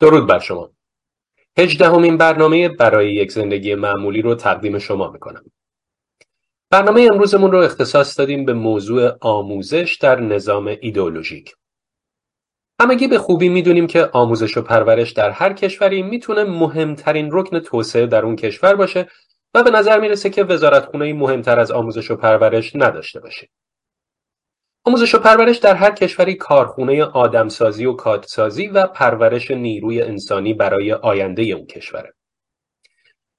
[0.00, 0.70] درود بر شما.
[1.58, 5.44] هجدهمین برنامه برای یک زندگی معمولی رو تقدیم شما می‌کنم.
[6.70, 11.54] برنامه امروزمون رو اختصاص دادیم به موضوع آموزش در نظام ایدئولوژیک.
[12.80, 18.06] همگی به خوبی می‌دونیم که آموزش و پرورش در هر کشوری می‌تونه مهمترین رکن توسعه
[18.06, 19.08] در اون کشور باشه
[19.54, 23.48] و به نظر می‌رسه که وزارتخونه مهمتر از آموزش و پرورش نداشته باشه.
[24.86, 30.92] آموزش و پرورش در هر کشوری کارخونه آدمسازی و کادسازی و پرورش نیروی انسانی برای
[30.92, 32.14] آینده اون کشوره.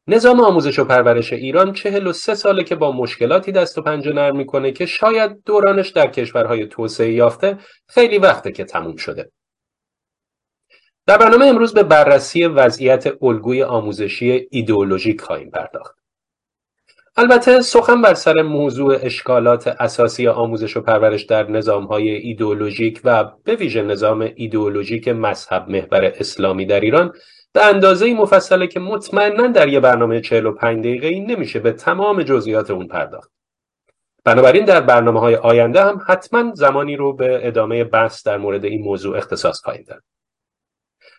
[0.08, 4.14] نظام آموزش و پرورش ایران چهل و سه ساله که با مشکلاتی دست و پنجه
[4.14, 7.58] نرم می‌کنه که شاید دورانش در کشورهای توسعه یافته
[7.88, 9.32] خیلی وقته که تموم شده.
[11.06, 15.97] در برنامه امروز به بررسی وضعیت الگوی آموزشی ایدئولوژیک خواهیم پرداخت.
[17.20, 23.56] البته سخن بر سر موضوع اشکالات اساسی آموزش و پرورش در نظامهای ایدئولوژیک و به
[23.56, 27.14] ویژه نظام ایدئولوژیک مذهب محور اسلامی در ایران
[27.54, 32.72] به اندازه مفصله که مطمئنا در یه برنامه 45 دقیقه ای نمیشه به تمام جزئیات
[32.72, 33.32] اون پرداخت.
[34.24, 38.82] بنابراین در برنامه های آینده هم حتما زمانی رو به ادامه بحث در مورد این
[38.82, 40.04] موضوع اختصاص خواهیم داد.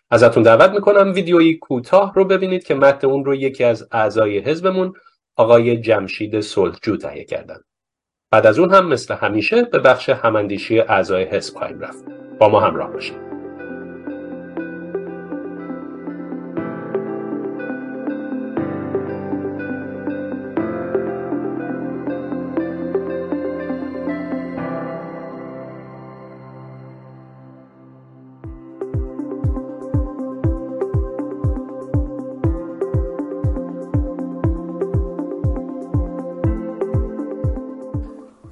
[0.09, 4.93] ازتون دعوت می‌کنم ویدیویی کوتاه رو ببینید که متن اون رو یکی از اعضای حزبمون
[5.39, 7.63] آقای جمشید صلحجو تهیه کردند.
[8.31, 12.05] بعد از اون هم مثل همیشه به بخش هماندیشی اعضای حزب خواهیم رفت.
[12.39, 13.28] با ما همراه باشید.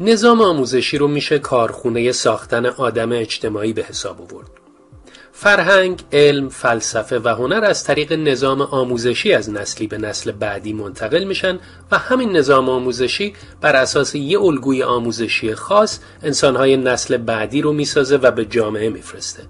[0.07, 4.47] نظام آموزشی رو میشه کارخونه ساختن آدم اجتماعی به حساب آورد.
[5.31, 11.23] فرهنگ، علم، فلسفه و هنر از طریق نظام آموزشی از نسلی به نسل بعدی منتقل
[11.23, 11.59] میشن
[11.91, 18.17] و همین نظام آموزشی بر اساس یه الگوی آموزشی خاص انسانهای نسل بعدی رو می‌سازه
[18.17, 19.43] و به جامعه میفرسته.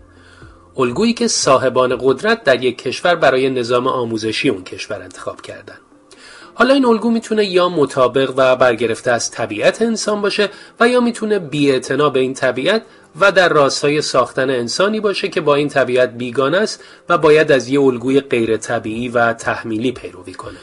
[0.78, 5.78] الگویی که صاحبان قدرت در یک کشور برای نظام آموزشی اون کشور انتخاب کردن.
[6.60, 11.40] حالا این الگو می‌تونه یا مطابق و برگرفته از طبیعت انسان باشه و یا می‌تونه
[11.40, 12.82] بیاعتنا به این طبیعت
[13.20, 17.70] و در راستای ساختن انسانی باشه که با این طبیعت بیگانه است و باید از
[17.70, 20.58] یه الگوی غیر طبیعی و تحمیلی پیروی کنه.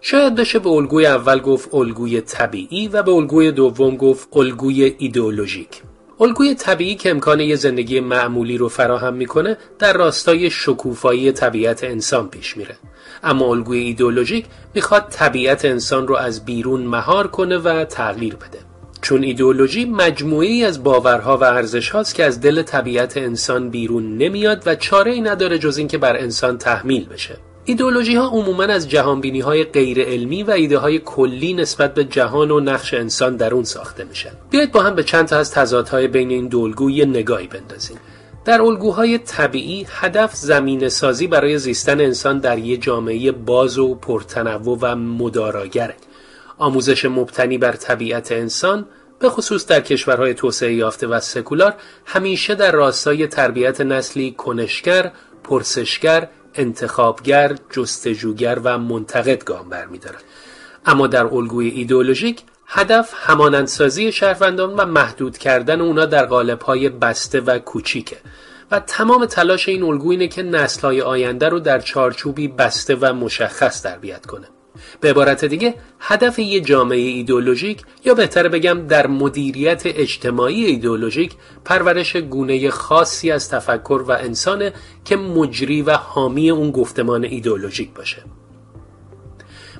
[0.00, 5.87] شاید بشه به الگوی اول گفت الگوی طبیعی و به الگوی دوم گفت الگوی ایدئولوژیک.
[6.20, 12.28] الگوی طبیعی که امکان یه زندگی معمولی رو فراهم می‌کنه در راستای شکوفایی طبیعت انسان
[12.28, 12.76] پیش میره.
[13.22, 18.58] اما الگوی ایدئولوژیک می‌خواد طبیعت انسان رو از بیرون مهار کنه و تغییر بده.
[19.02, 24.62] چون ایدئولوژی مجموعی از باورها و ارزش هاست که از دل طبیعت انسان بیرون نمیاد
[24.66, 27.36] و چاره ای نداره جز اینکه بر انسان تحمیل بشه.
[27.68, 32.50] ایدئولوژی ها عموما از جهانبینی های غیر علمی و ایده های کلی نسبت به جهان
[32.50, 34.30] و نقش انسان در اون ساخته میشن.
[34.50, 37.96] بیایید با هم به چند تا از تضادهای بین این دو یه نگاهی بندازیم.
[38.44, 44.78] در الگوهای طبیعی هدف زمین سازی برای زیستن انسان در یک جامعه باز و پرتنوع
[44.80, 45.94] و مداراگره.
[46.58, 48.86] آموزش مبتنی بر طبیعت انسان
[49.18, 51.74] به خصوص در کشورهای توسعه یافته و سکولار
[52.04, 55.12] همیشه در راستای تربیت نسلی کنشگر،
[55.44, 56.28] پرسشگر،
[56.58, 60.24] انتخابگر، جستجوگر و منتقد گام برمیدارد.
[60.86, 67.58] اما در الگوی ایدئولوژیک هدف همانندسازی شهروندان و محدود کردن اونا در قالب‌های بسته و
[67.58, 68.16] کوچیکه
[68.70, 73.82] و تمام تلاش این الگو اینه که نسل‌های آینده رو در چارچوبی بسته و مشخص
[73.82, 74.48] تربیت کنه
[75.00, 81.32] به عبارت دیگه هدف یه جامعه ایدولوژیک یا بهتر بگم در مدیریت اجتماعی ایدولوژیک
[81.64, 84.72] پرورش گونه خاصی از تفکر و انسانه
[85.04, 88.22] که مجری و حامی اون گفتمان ایدولوژیک باشه.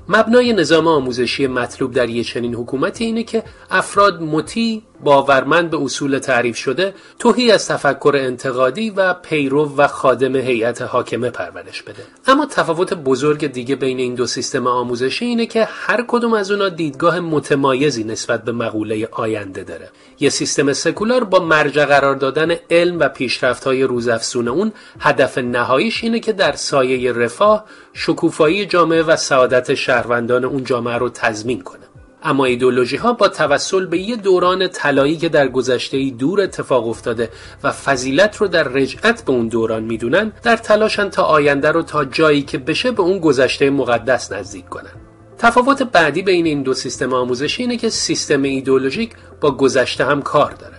[0.08, 6.18] مبنای نظام آموزشی مطلوب در یه چنین حکومتی اینه که افراد مطیع باورمند به اصول
[6.18, 12.02] تعریف شده توهی از تفکر انتقادی و پیرو و خادم هیئت حاکمه پرورش بده.
[12.26, 16.68] اما تفاوت بزرگ دیگه بین این دو سیستم آموزشی اینه که هر کدوم از اونا
[16.68, 19.90] دیدگاه متمایزی نسبت به مقوله آینده داره.
[20.20, 26.04] یه سیستم سکولار با مرجع قرار دادن علم و پیشرفت های روزافزون اون هدف نهاییش
[26.04, 31.87] اینه که در سایه رفاه شکوفایی جامعه و سعادت شهروندان اون جامعه رو تضمین کنه.
[32.22, 37.30] اما ایدولوژی ها با توسل به یه دوران طلایی که در گذشته دور اتفاق افتاده
[37.62, 42.04] و فضیلت رو در رجعت به اون دوران می‌دونن در تلاشن تا آینده رو تا
[42.04, 44.92] جایی که بشه به اون گذشته مقدس نزدیک کنن.
[45.38, 50.50] تفاوت بعدی بین این دو سیستم آموزشی اینه که سیستم ایدولوژیک با گذشته هم کار
[50.50, 50.77] داره.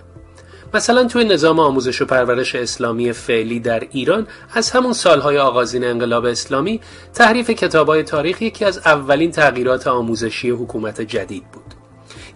[0.74, 6.26] مثلا توی نظام آموزش و پرورش اسلامی فعلی در ایران از همون سالهای آغازین انقلاب
[6.26, 6.82] اسلامی
[7.14, 11.74] تحریف کتابای تاریخ یکی از اولین تغییرات آموزشی حکومت جدید بود.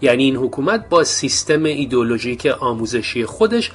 [0.00, 3.70] یعنی این حکومت با سیستم ایدولوژیک آموزشی خودش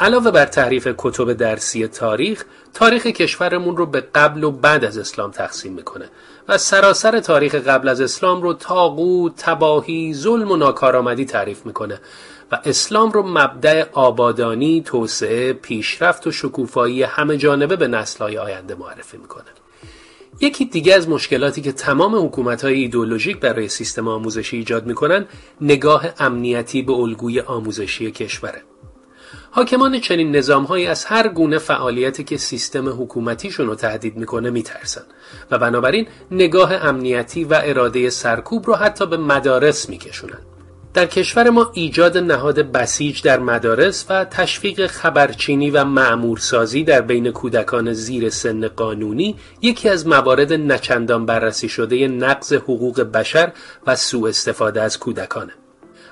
[0.00, 2.44] علاوه بر تحریف کتب درسی تاریخ
[2.74, 6.08] تاریخ کشورمون رو به قبل و بعد از اسلام تقسیم می‌کنه
[6.48, 12.00] و سراسر تاریخ قبل از اسلام رو تاغوت، تباهی، ظلم و ناکارآمدی تعریف می‌کنه.
[12.52, 19.16] و اسلام رو مبدع آبادانی، توسعه، پیشرفت و شکوفایی همه جانبه به نسلهای آینده معرفی
[19.16, 19.44] می‌کنه.
[20.40, 25.26] یکی دیگه از مشکلاتی که تمام حکومت های ایدولوژیک برای سیستم آموزشی ایجاد می‌کنن
[25.60, 28.62] نگاه امنیتی به الگوی آموزشی کشوره.
[29.50, 35.02] حاکمان چنین نظامهایی از هر گونه فعالیتی که سیستم حکومتیشون رو تهدید می‌کنه میترسن
[35.50, 40.38] و بنابراین نگاه امنیتی و اراده سرکوب رو حتی به مدارس میکشونن.
[40.94, 47.30] در کشور ما ایجاد نهاد بسیج در مدارس و تشویق خبرچینی و معمورسازی در بین
[47.30, 53.52] کودکان زیر سن قانونی یکی از موارد نچندان بررسی شده نقض حقوق بشر
[53.86, 55.52] و سوء استفاده از کودکانه.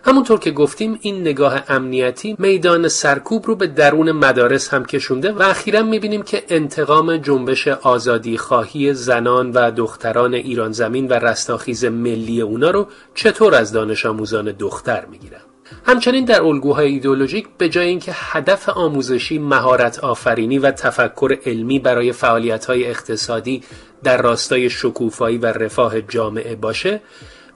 [0.07, 5.43] همونطور که گفتیم این نگاه امنیتی میدان سرکوب رو به درون مدارس هم کشونده و
[5.43, 12.41] اخیرا می‌بینیم که انتقام جنبش آزادی خواهی زنان و دختران ایران زمین و رستاخیز ملی
[12.41, 15.41] اونا رو چطور از دانش آموزان دختر می‌گیرن؟
[15.87, 22.13] همچنین در الگوهای ایدولوژیک به جای اینکه هدف آموزشی مهارت آفرینی و تفکر علمی برای
[22.13, 23.63] فعالیت‌های اقتصادی
[24.03, 27.01] در راستای شکوفایی و رفاه جامعه باشه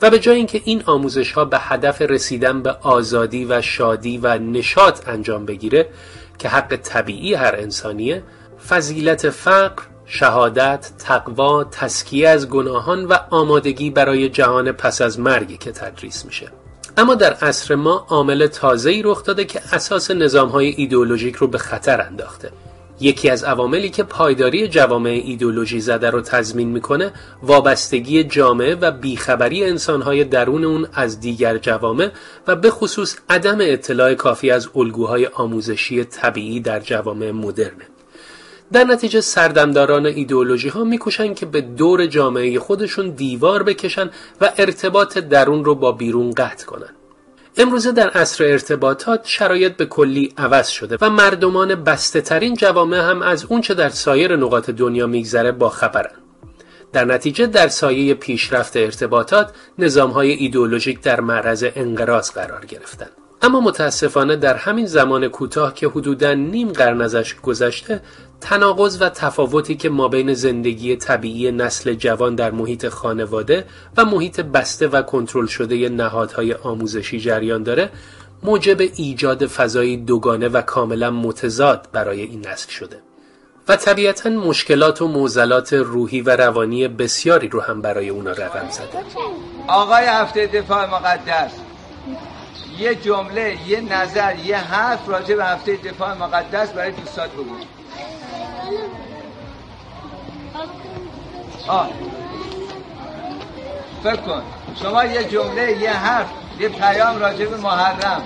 [0.03, 4.39] و به جای اینکه این آموزش ها به هدف رسیدن به آزادی و شادی و
[4.39, 5.89] نشاط انجام بگیره
[6.39, 8.23] که حق طبیعی هر انسانیه
[8.69, 15.73] فضیلت فقر شهادت، تقوا، تسکیه از گناهان و آمادگی برای جهان پس از مرگی که
[15.73, 16.49] تدریس میشه.
[16.97, 22.01] اما در عصر ما عامل تازه‌ای رخ داده که اساس نظام‌های ایدئولوژیک رو به خطر
[22.01, 22.51] انداخته.
[23.01, 27.13] یکی از عواملی که پایداری جوامع ایدولوژی زده رو تضمین می‌کنه
[27.43, 32.11] وابستگی جامعه و بیخبری انسانهای درون اون از دیگر جوامع
[32.47, 37.87] و به خصوص عدم اطلاع کافی از الگوهای آموزشی طبیعی در جوامع مدرنه
[38.73, 45.19] در نتیجه سردمداران ایدئولوژی ها میکوشن که به دور جامعه خودشون دیوار بکشن و ارتباط
[45.19, 47.00] درون رو با بیرون قطع کنن.
[47.57, 53.23] امروزه در عصر ارتباطات شرایط به کلی عوض شده و مردمان بسته ترین جوامع هم
[53.23, 56.15] از اونچه در سایر نقاط دنیا میگذره با خبرن.
[56.93, 63.20] در نتیجه در سایه پیشرفت ارتباطات نظامهای ایدئولوژیک در معرض انقراض قرار گرفتند.
[63.43, 68.03] اما متاسفانه در همین زمان کوتاه که حدوداً نیم قرن ازش گذشته
[68.41, 73.65] تناقض و تفاوتی که ما بین زندگی طبیعی نسل جوان در محیط خانواده
[73.97, 77.91] و محیط بسته و کنترل شده نهادهای آموزشی جریان داره
[78.43, 82.99] موجب ایجاد فضایی دوگانه و کاملا متضاد برای این نسل شده.
[83.69, 89.05] و طبیعتا مشکلات و موزلات روحی و روانی بسیاری رو هم برای اونا رقم زده.
[89.69, 91.70] آقای هفته دفاع مقدس.
[92.81, 97.57] یه جمله یه نظر یه حرف راجع به هفته دفاع مقدس برای دوستات بگو.
[101.69, 101.89] آه.
[104.03, 104.43] فکر کن.
[104.83, 106.27] شما یه جمله یه حرف
[106.59, 108.23] یه پیام راجع به محرم.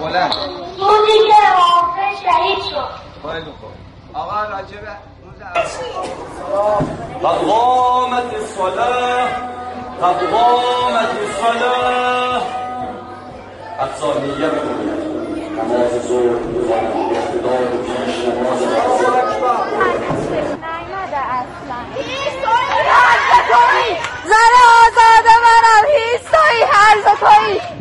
[0.00, 0.34] بلند.
[0.78, 1.34] روزی که
[2.22, 3.70] شهید شد خیلی خوب.
[4.14, 4.88] آقا راجع به
[5.24, 5.42] روز
[7.22, 9.47] قد قامت الصلاة
[10.02, 12.42] قد قامت الصلاة
[13.80, 14.52] افزانیت
[15.58, 18.58] نماز ظهر بزنم اقتدار پیش نماز
[24.24, 27.77] زن آزاد منم هیچ توی هر توی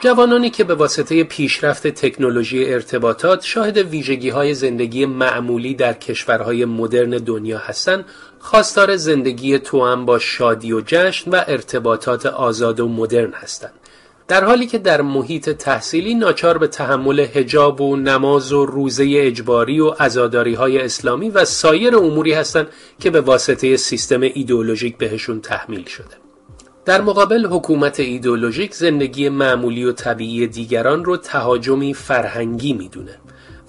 [0.00, 7.10] جوانانی که به واسطه پیشرفت تکنولوژی ارتباطات شاهد ویژگی های زندگی معمولی در کشورهای مدرن
[7.10, 8.04] دنیا هستند
[8.38, 13.72] خواستار زندگی توأم با شادی و جشن و ارتباطات آزاد و مدرن هستند.
[14.28, 19.80] در حالی که در محیط تحصیلی ناچار به تحمل هجاب و نماز و روزه اجباری
[19.80, 22.68] و ازاداری های اسلامی و سایر اموری هستند
[23.00, 26.27] که به واسطه سیستم ایدئولوژیک بهشون تحمیل شده.
[26.88, 33.14] در مقابل حکومت ایدولوژیک زندگی معمولی و طبیعی دیگران رو تهاجمی فرهنگی می‌دونه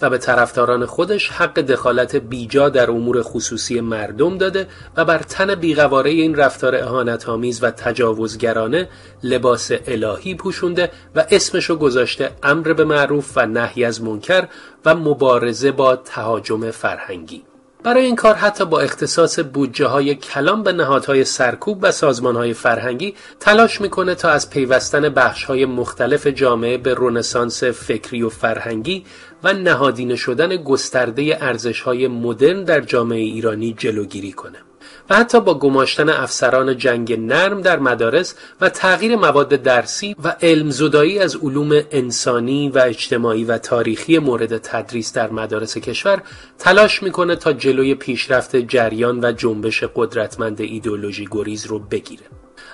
[0.02, 5.56] و به طرفداران خودش حق دخالت بیجا در امور خصوصی مردم داده و بر تن
[5.56, 8.90] بیغواره این رفتار اهانتآمیز و تجاوزگرانه
[9.24, 14.48] لباس الهی پوشونده و اسمشو گذاشته امر به معروف و نهی از منکر
[14.86, 17.49] و مبارزه با تهاجم فرهنگی.
[17.84, 22.54] برای این کار حتی با اختصاص بودجه های کلام به نهادهای سرکوب و سازمان های
[22.54, 29.06] فرهنگی تلاش می‌کنه تا از پیوستن بخش های مختلف جامعه به رونسانس فکری و فرهنگی
[29.44, 34.69] و نهادینه شدن گسترده ارزش های مدرن در جامعه ایرانی جلوگیری کنه.
[35.10, 40.70] و حتی با گماشتن افسران جنگ نرم در مدارس و تغییر مواد درسی و علم
[40.70, 46.22] زدایی از علوم انسانی و اجتماعی و تاریخی مورد تدریس در مدارس کشور
[46.60, 52.24] تلاش می‌کنه تا جلوی پیشرفت جریان و جنبش قدرتمند ایدولوژی گریز رو بگیره.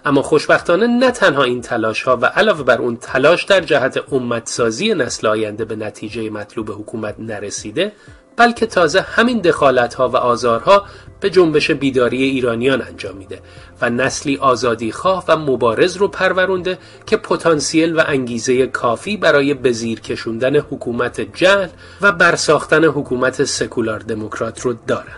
[0.05, 4.93] اما خوشبختانه نه تنها این تلاش ها و علاوه بر اون تلاش در جهت امتسازی
[4.93, 7.91] نسل آینده به نتیجه مطلوب حکومت نرسیده
[8.37, 10.85] بلکه تازه همین دخالت ها و آزارها
[11.19, 13.41] به جنبش بیداری ایرانیان انجام میده
[13.81, 19.99] و نسلی آزادی خواه و مبارز رو پرورونده که پتانسیل و انگیزه کافی برای بزیر
[19.99, 21.67] کشوندن حکومت جهل
[22.01, 25.17] و برساختن حکومت سکولار دموکرات رو دارن.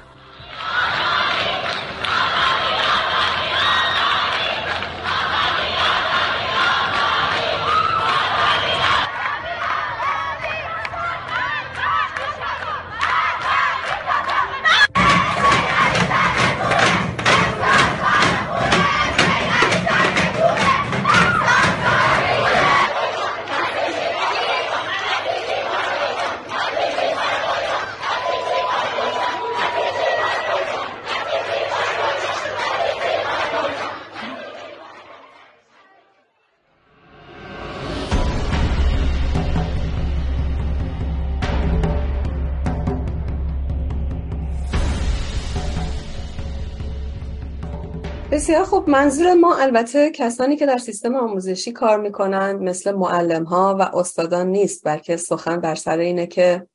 [48.48, 53.76] بسیار خب منظور ما البته کسانی که در سیستم آموزشی کار می‌کنند مثل معلم ها
[53.80, 56.68] و استادان نیست بلکه سخن بر سر اینه که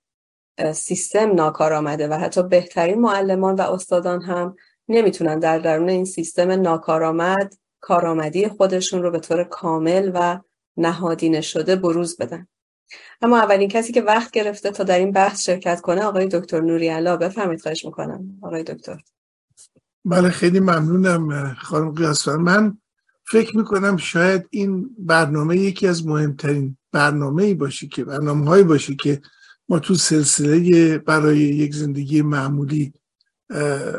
[0.73, 4.57] سیستم ناکار آمده و حتی بهترین معلمان و استادان هم
[4.89, 10.39] نمی‌تونن در درون این سیستم ناکارآمد کارآمدی خودشون رو به طور کامل و
[10.77, 12.47] نهادینه شده بروز بدن.
[13.23, 16.91] اما اولین کسی که وقت گرفته تا در این بحث شرکت کنه آقای دکتر نوری
[16.91, 18.39] الله بفرمایید خواهش می‌کنم.
[18.43, 18.99] آقای دکتر.
[20.05, 22.79] بله خیلی ممنونم خانم قیاسفر من
[23.25, 28.95] فکر می‌کنم شاید این برنامه یکی از مهمترین برنامه ای باشه که برنامه هایی باشه
[28.95, 29.23] که
[29.69, 32.93] ما تو سلسله برای یک زندگی معمولی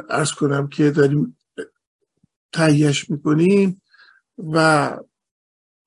[0.10, 1.38] ارز کنم که داریم
[2.52, 3.82] تهیهش می‌کنیم
[4.38, 4.98] و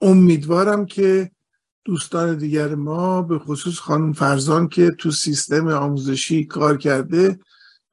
[0.01, 1.31] امیدوارم که
[1.85, 7.39] دوستان دیگر ما به خصوص خانم فرزان که تو سیستم آموزشی کار کرده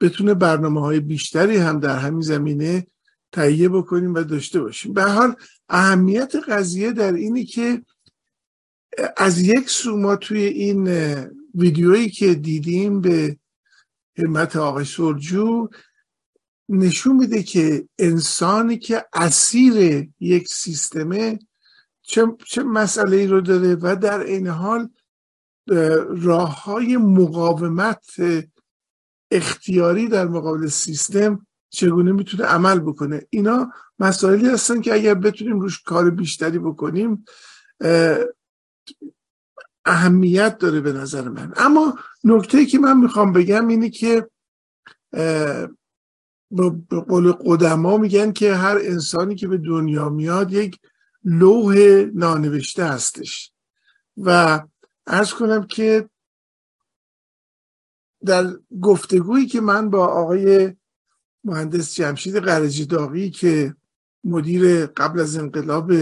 [0.04, 2.88] بتونه برنامه های بیشتری هم در همین زمینه
[3.32, 4.94] تهیه بکنیم و داشته باشیم.
[4.94, 5.36] به حال
[5.70, 7.82] اهمیت قضیه در اینی که
[9.18, 10.88] از یک سو ما توی این
[11.56, 13.38] ویدیویی که دیدیم به
[14.18, 15.70] همت آقای سرجو
[16.70, 21.40] نشون میده که انسانی که اسیر یک سیستمه
[22.02, 24.90] چه, چه مسئله ای رو داره و در این حال
[26.10, 28.06] راه های مقاومت
[29.36, 35.82] اختیاری در مقابل سیستم چگونه می‌تونه عمل بکنه؟ اینا مسائلی هستن که اگر بتونیم روش
[35.82, 37.26] کار بیشتری بکنیم
[39.86, 41.54] اهمیت داره به نظر من.
[41.56, 44.30] اما نکته که من می‌خوام بگم اینه که
[46.52, 46.70] به
[47.08, 50.80] قول قدما میگن که هر انسانی که به دنیا میاد یک
[51.24, 51.76] لوح
[52.14, 53.52] نانوشته هستش.
[54.18, 54.62] و
[55.08, 56.10] ارز کنم که
[58.26, 60.74] در گفتگویی که من با آقای
[61.44, 63.76] مهندس جمشید قرجی داغی که
[64.24, 65.94] مدیر قبل از انقلاب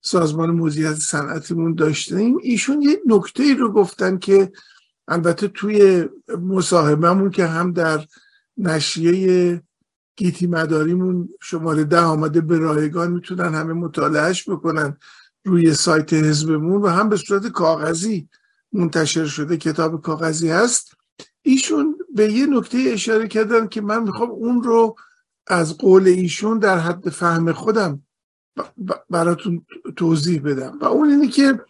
[0.00, 4.52] سازمان موزیت صنعتمون داشتیم ایشون یه نکته ای رو گفتن که
[5.08, 6.08] البته توی
[6.40, 8.06] مصاحبهمون که هم در
[8.56, 9.62] نشریه
[10.16, 14.96] گیتی مداریمون شماره ده آمده به رایگان می‌تونن همه مطالعهش بکنن
[15.44, 18.28] روی سایت حزبمون و هم به صورت کاغذی
[18.72, 20.94] منتشر شده کتاب کاغذی هست.
[21.42, 24.96] ایشون به یه نکته اشاره کردن که من می‌خوام اون رو
[25.46, 28.02] از قول ایشون در حد فهم خودم
[29.10, 29.66] براتون
[29.96, 30.78] توضیح بدم.
[30.80, 31.60] و اون اینه که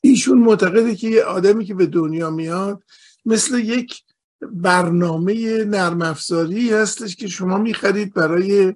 [0.00, 2.82] ایشون معتقده که یه آدمی که به دنیا میاد
[3.24, 4.02] مثل یک
[4.40, 8.74] برنامه نرم افزاری هستش که شما می‌خرید برای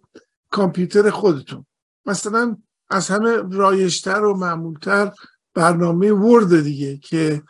[0.50, 1.66] کامپیوتر خودتون.
[2.06, 2.56] مثلا
[2.90, 5.12] از همه رایج‌تر و معمولتر
[5.54, 7.42] برنامه Word دیگه که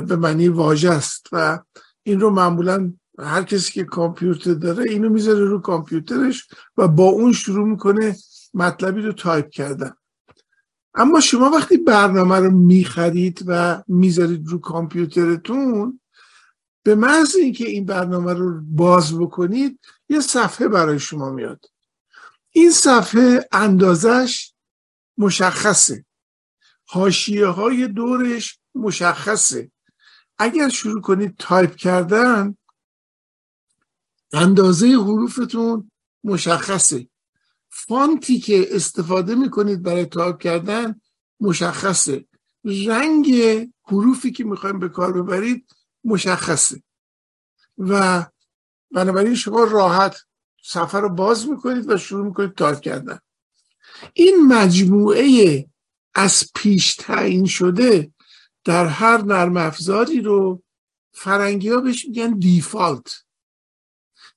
[0.00, 1.26] به معنی واژه است.
[1.32, 1.58] و
[2.02, 7.32] این رو معمولا هر کسی که کامپیوتر داره اینو می‌ذاره رو کامپیوترش و با اون
[7.32, 8.16] شروع می‌کنه
[8.54, 9.92] مطلبی رو تایپ کردن.
[10.94, 16.00] اما شما وقتی برنامه رو می‌خرید و می‌ذارید رو کامپیوترتون
[16.82, 21.64] به محض اینکه این برنامه رو باز بکنید یه صفحه برای شما میاد.
[22.50, 24.52] این صفحه اندازش
[25.18, 26.04] مشخصه.
[26.88, 29.70] حاشیه های دورش مشخصه.
[30.38, 32.56] اگر شروع کنید تایپ کردن
[34.32, 35.90] اندازه حروفتون
[36.24, 37.08] مشخصه.
[37.68, 41.00] فونتی که استفاده می‌کنید برای تایپ کردن
[41.40, 42.24] مشخصه.
[42.64, 43.34] رنگ
[43.84, 45.66] حروفی که می‌خوایم به کار ببرید
[46.04, 46.82] مشخصه.
[47.78, 48.26] و
[48.90, 50.16] بنابراین شما راحت
[50.62, 53.18] صفحه رو باز می‌کنید و شروع می‌کنید تایپ کردن.
[54.12, 55.66] این مجموعه
[56.14, 58.12] از پیش تعیین شده
[58.64, 60.62] در هر نرم افزاری رو
[61.12, 63.24] فرنگی ها بهش میگن default.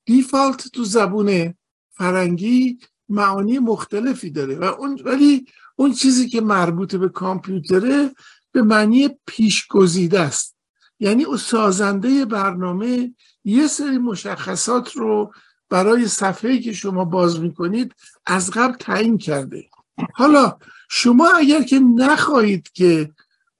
[0.06, 1.54] default تو زبون
[1.92, 2.80] فرنگی
[3.10, 8.12] معانی مختلفی داره و اون ولی اون چیزی که مربوط به کامپیوتره
[8.52, 10.56] به معنی پیشگزیده است.
[11.00, 15.34] یعنی او سازنده برنامه یه سری مشخصات رو
[15.70, 19.70] برای صفحه‌ای که شما باز می‌کنید از قبل تعیین کرده.
[20.14, 20.58] حالا
[20.90, 23.12] شما اگر که نخواهید که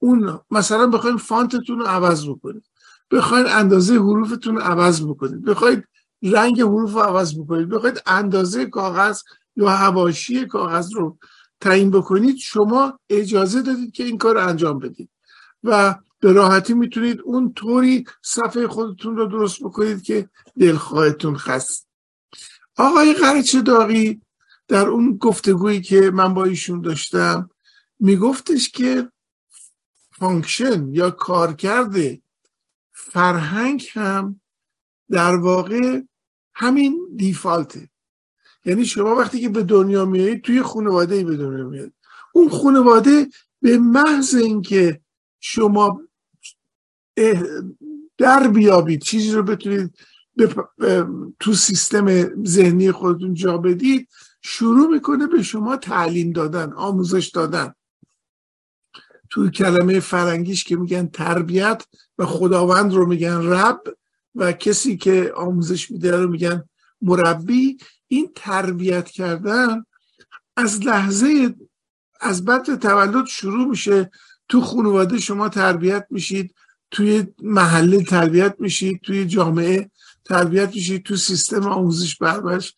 [0.02, 2.64] اون مثلا بخواید فانتتون رو عوض بکنید.
[3.10, 5.44] بخواید اندازه حروفتون رو عوض بکنید.
[5.44, 5.84] بخواید
[6.22, 7.68] رنگ حروف رو عوض بکنید.
[7.68, 9.20] بخواید اندازه کاغذ
[9.56, 11.18] یا حواشی کاغذ رو
[11.60, 15.10] تعیین بکنید شما اجازه دارید که این کار انجام بدید.
[15.62, 21.88] و به راحتی می‌تونید اون طوری صفحه خودتون رو درست بکنید که دلخواهتون هست.
[22.76, 24.20] آقای قرچه داغی
[24.68, 27.50] در اون گفتگویی که من با ایشون داشتم
[28.00, 29.11] میگفتش که
[30.22, 31.94] function یا کارکرد
[32.92, 34.40] فرهنگ هم
[35.10, 36.00] در واقع
[36.54, 37.90] همین دیفالته.
[38.64, 41.92] یعنی شما وقتی که به دنیا میایید توی خانواده به دنیا میاد
[42.32, 43.28] اون خانواده
[43.62, 45.00] به محض اینکه
[45.40, 46.02] شما
[48.18, 49.98] در بیابید چیزی رو بتونید
[51.40, 52.06] تو سیستم
[52.44, 54.08] ذهنی خودتون جا بدید
[54.42, 57.74] شروع می‌کنه به شما تعلیم دادن آموزش دادن.
[59.32, 61.82] توی کلمه فرنگیش که میگن تربیت
[62.18, 63.80] و خداوند رو میگن رب
[64.34, 66.64] و کسی که آموزش میده رو میگن
[67.02, 69.84] مربی این تربیت کردن
[70.56, 71.54] از لحظه
[72.20, 74.10] از بعد تولد شروع میشه.
[74.48, 76.54] تو خانواده شما تربیت میشید
[76.90, 79.90] توی محله تربیت میشید توی جامعه
[80.24, 82.74] تربیت میشید تو سیستم آموزش بربش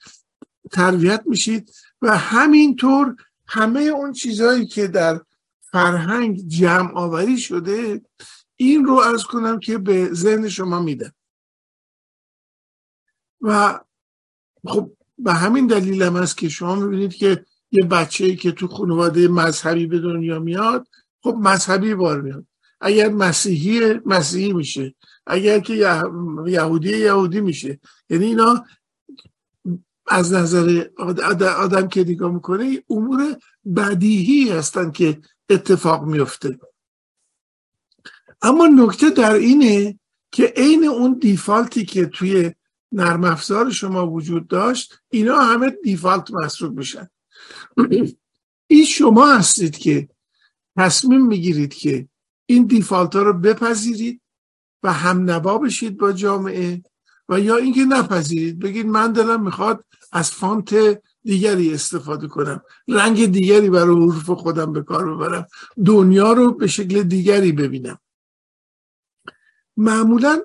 [0.71, 1.71] تربیت میشید
[2.03, 5.21] و همینطور همه اون چیزهایی که در
[5.75, 8.03] فرهنگ جمع آوری شده
[8.57, 11.13] این رو از کنم که به ذهن شما میده.
[13.41, 13.81] و
[14.67, 19.29] خب به همین دلیل هم است که شما می‌بینید که یه بچه که تو خانواده
[19.29, 20.89] مذهبی به دنیا میاد
[21.23, 22.47] خب مذهبی بار میاد.
[22.81, 24.95] اگر مسیحی مسیحی میشه.
[25.27, 25.75] اگر که
[26.47, 27.81] یهودی یهودی میشه.
[28.11, 28.65] یعنی اینا
[30.07, 30.87] از نظر
[31.59, 33.37] آدم که نگاه می‌کنه امور
[33.77, 36.59] بدیهی هستن که اتفاق میفته.
[38.43, 39.99] اما نکته در اینه
[40.33, 42.53] که عین اون دیفالتی که توی
[42.93, 47.09] نرم افزار شما وجود داشت اینا همه دیفالت محسوب میشن.
[48.67, 50.09] این شما هستید که
[50.77, 52.09] تصمیم می‌گیرید که
[52.47, 54.21] این دیفالت ها رو بپذیرید
[54.83, 56.83] و هم نبا بشید با جامعه
[57.29, 58.59] و یا اینکه نپذیرید.
[58.59, 62.63] بگید من دلم می‌خواد از فانت دیگری استفاده کنم.
[62.89, 65.47] رنگ دیگری برای حروف خودم به کار ببرم.
[65.87, 67.99] دنیا رو به شکل دیگری ببینم.
[69.77, 70.43] معمولا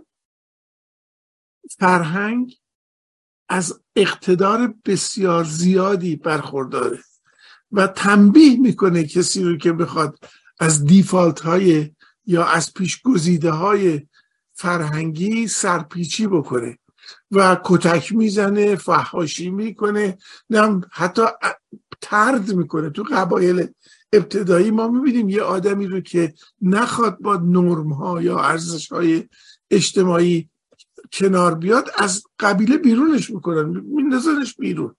[1.79, 2.59] فرهنگ
[3.49, 6.99] از اقتدار بسیار زیادی برخورداره
[7.71, 10.19] و تنبیه می‌کنه کسی رو که بخواد
[10.59, 14.07] از دیفالت های یا از پیش گزیده های
[14.53, 16.78] فرهنگی سرپیچی بکنه.
[17.31, 20.17] و کتک می‌زنه فحاشی می‌کنه
[20.49, 21.21] نه حتی
[22.01, 22.89] ترد می‌کنه.
[22.89, 23.67] تو قبایل
[24.13, 29.29] ابتدایی ما می‌بینیم یه آدمی رو که نخواد با نرم ها یا ارزش های
[29.71, 30.49] اجتماعی
[31.11, 34.95] کنار بیاد از قبیله بیرونش می‌کنن میندازنش بیرون.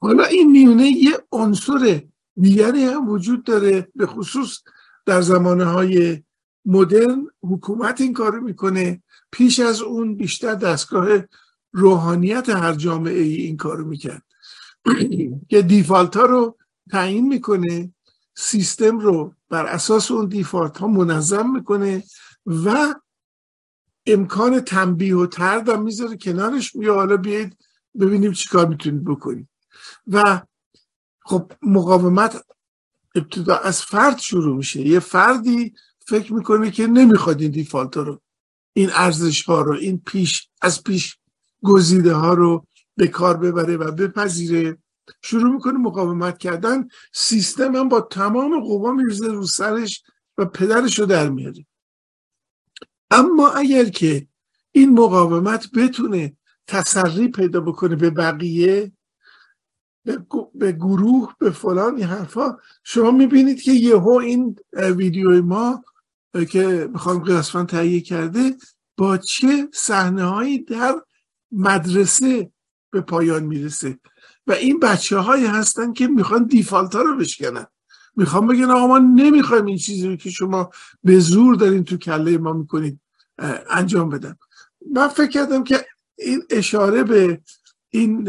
[0.00, 2.02] حالا این میونه یه عنصر
[2.36, 4.58] دیگری هم وجود داره به خصوص
[5.06, 6.22] در زمانه های
[6.66, 9.02] مدرن حکومت این کارو می‌کنه.
[9.32, 11.08] پیش از اون بیشتر دستگاه
[11.72, 14.22] روحانیت هر جامعه ای این کارو می‌کرد.
[15.50, 16.56] که دیفالت ها رو
[16.90, 17.94] تعیین می‌کنه
[18.36, 22.04] سیستم رو بر اساس اون دیفالت ها منظم می‌کنه
[22.46, 22.94] و
[24.06, 26.76] امکان تنبیه و تردم می‌ذاره کنارش.
[26.76, 27.56] میگه حالا بیاید
[28.00, 29.48] ببینیم چیکار می‌تونید بکنید.
[30.06, 30.42] و
[31.24, 32.44] خب مقاومت
[33.14, 34.80] ابتدا از فرد شروع میشه.
[34.80, 35.74] یه فردی
[36.06, 38.20] فکر می‌کنه که نمی‌خواد این دیفالت رو
[38.72, 41.18] این ارزش ها رو این پیش از پیش
[41.62, 44.78] گزیده ها رو به کار ببره و بپذیره؟
[45.22, 46.88] شروع می‌کنه مقاومت کردن.
[47.12, 50.02] سیستم هم با تمام قوا میرزه رو سرش
[50.38, 51.66] و پدرش رو در میاره.
[53.10, 54.26] اما اگر که
[54.72, 56.36] این مقاومت بتونه
[56.66, 58.92] تسری پیدا بکنه به بقیه
[60.54, 65.84] به گروه به فلان این حرفا شما می‌بینید که یهو این ویدیوی ما
[66.50, 68.56] که می‌خوام قسمت تهیه کرده
[68.96, 70.94] با چه صحنه هایی در
[71.52, 72.50] مدرسه
[72.90, 73.98] به پایان می‌رسه؟
[74.46, 77.66] و این بچه هایی هستن که می‌خوان دیفالت ها رو بشکنن.
[78.16, 80.70] می‌خوام بگن آقا ما نمی‌خوایم این چیزی رو که شما
[81.04, 83.00] به زور دارین تو کله ما می‌کنید
[83.70, 84.36] انجام بدن
[84.90, 85.86] من فکر کردم که
[86.18, 87.40] این اشاره به
[87.90, 88.28] این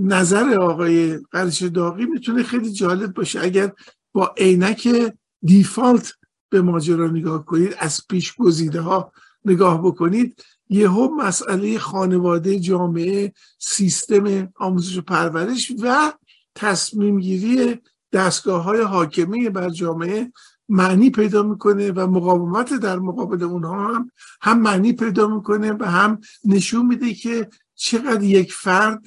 [0.00, 3.40] نظر آقای قرش داغی می‌تونه خیلی جالب باشه.
[3.40, 3.72] اگر
[4.12, 6.12] با عینک دیفالت
[6.50, 9.12] به ماجرا نگاه کنید از پیش گزیده ها
[9.44, 10.44] نگاه بکنید.
[10.70, 16.12] یهو مسئله خانواده جامعه سیستم آموزش و پرورش و
[16.54, 17.80] تصمیم گیری
[18.12, 20.32] دستگاه های حاکمه بر جامعه
[20.68, 26.20] معنی پیدا می‌کنه و مقاومت در مقابل اونها هم هم معنی پیدا می‌کنه و هم
[26.44, 29.06] نشون میده که چقدر یک فرد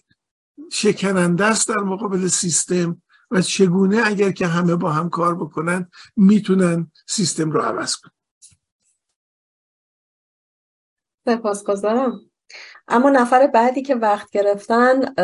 [0.72, 3.02] شکننده است در مقابل سیستم.
[3.32, 8.12] و چگونه اگر که همه با هم کار بکنن می‌تونن سیستم رو عوض کنن.
[11.26, 12.20] سپاسگزارم.
[12.88, 15.16] اما نفر بعدی که وقت گرفتن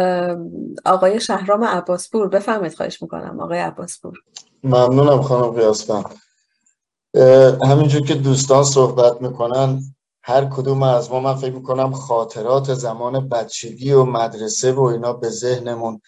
[0.85, 2.27] آقای شهرام عباسپور.
[2.27, 4.17] بفهمید خواهش می‌کنم آقای عباسپور.
[4.63, 6.05] ممنونم خانم قیاسفند.
[7.69, 9.81] همینجور که دوستان صحبت می‌کنن
[10.23, 15.29] هر کدوم از ما من فکر می‌کنم خاطرات زمان بچگی و مدرسه و اینا به
[15.29, 16.01] ذهنمون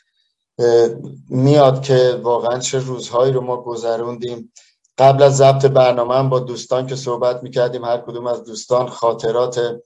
[1.29, 4.53] میاد که واقعا چه روزهایی رو ما گذروندیم.
[4.97, 9.79] قبل از ضبط برنامه هم با دوستان که صحبت می‌کردیم هر کدوم از دوستان خاطرات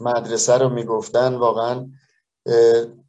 [0.00, 1.34] مدرسه رو می‌گفتن.
[1.34, 1.90] واقعا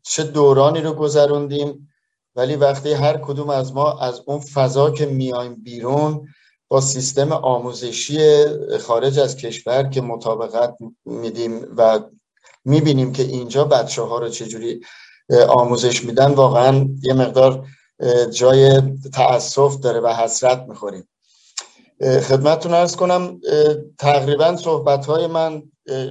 [0.04, 1.90] چه دورانی رو گذروندیم.
[2.36, 6.28] ولی وقتی هر کدوم از ما از اون فضا که میایم بیرون
[6.68, 8.46] با سیستم آموزشی
[8.80, 12.00] خارج از کشور که مطابقت میدیم و
[12.66, 14.82] می‌بینیم که اینجا بچه ها رو چجوری
[15.50, 17.66] آموزش میدن واقعا یه مقدار
[18.32, 18.82] جای
[19.14, 21.10] تأسف داره و حسرت می‌خوریم.
[22.02, 23.40] خدمتتون ارز کنم
[24.00, 25.64] تقریبا صحبت های من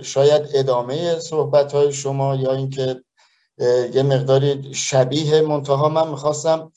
[0.02, 3.02] شاید ادامه صحبت های شما یا اینکه
[3.94, 6.72] یه مقداری شبیه منتها من می‌خواستم.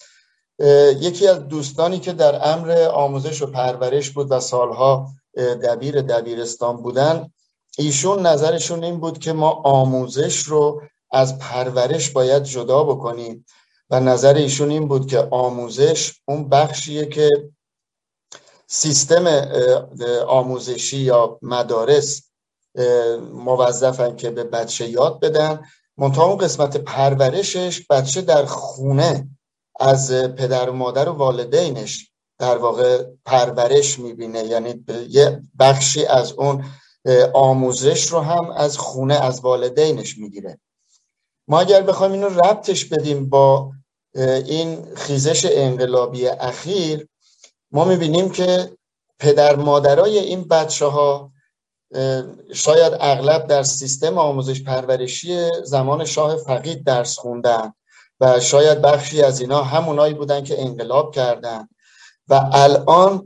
[1.00, 7.32] یکی از دوستانی که در امر آموزش و پرورش بود و سالها دبیر دبیرستان بودن
[7.78, 13.46] ایشون نظرشون این بود که ما آموزش رو از پرورش باید جدا بکنیم.
[13.90, 17.30] و نظر ایشون این بود که آموزش اون بخشیه که
[18.68, 19.28] سیستم
[20.28, 22.22] آموزشی یا مدارس
[23.34, 25.62] موظفن که به بچه یاد بدن.
[25.98, 29.30] منتها اون قسمت پرورشش بچه در خونه
[29.80, 34.44] از پدر و مادر و والدینش در واقع پرورش می‌بینه.
[34.44, 36.66] یعنی یه بخشی از اون
[37.34, 40.60] آموزش رو هم از خونه از والدینش می‌گیره.
[41.50, 43.72] ما اگر بخوایم اینو ربطش بدیم با
[44.46, 47.08] این خیزش انقلابی اخیر
[47.72, 48.72] ما می‌بینیم که
[49.20, 51.32] پدر مادرای این بچه ها
[52.54, 57.74] شاید اغلب در سیستم آموزش پرورشی زمان شاه فقید درس خوندن
[58.20, 61.68] و شاید بخشی از اینا همونایی بودن که انقلاب کردن.
[62.28, 63.26] و الان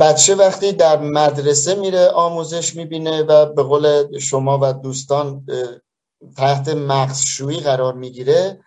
[0.00, 5.46] بچه وقتی در مدرسه میره آموزش می‌بینه و به قول شما و دوستان
[6.36, 8.60] تحت مغزشویی قرار می‌گیره.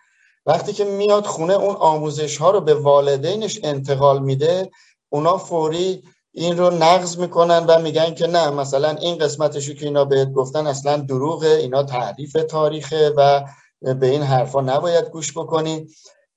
[0.46, 4.70] وقتی که میاد خونه اون آموزش ها رو به والدینش انتقال میده
[5.08, 10.04] اونا فوری این رو نقض می‌کنن و میگن که نه مثلا این قسمتشو که اینا
[10.04, 13.44] بهت گفتن اصلا دروغه اینا تعریف تاریخه و
[13.94, 15.86] به این حرفا نباید گوش بکنی.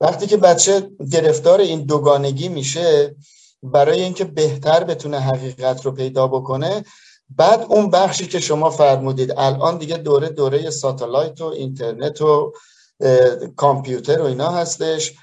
[0.00, 3.16] وقتی که بچه گرفتار این دوگانگی میشه
[3.62, 6.84] برای اینکه بهتر بتونه حقیقت رو پیدا بکنه
[7.28, 12.52] بعد اون بخشی که شما فرمودید الان دیگه دوره دوره ساتلایت و اینترنت و
[13.56, 15.14] کامپیوتر و اینا هستش.